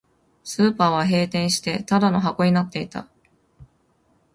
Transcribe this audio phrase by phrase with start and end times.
[0.43, 3.07] スーパーは閉店して、ただの箱になっていた